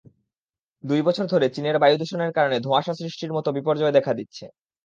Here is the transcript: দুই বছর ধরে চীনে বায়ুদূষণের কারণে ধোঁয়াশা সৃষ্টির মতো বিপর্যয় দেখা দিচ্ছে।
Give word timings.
দুই 0.83 1.01
বছর 1.07 1.25
ধরে 1.27 1.47
চীনে 1.49 1.81
বায়ুদূষণের 1.83 2.31
কারণে 2.37 2.57
ধোঁয়াশা 2.59 2.93
সৃষ্টির 2.95 3.31
মতো 3.33 3.49
বিপর্যয় 3.57 3.95
দেখা 3.97 4.13
দিচ্ছে। 4.19 4.45